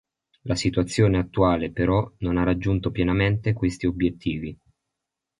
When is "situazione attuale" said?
0.55-1.69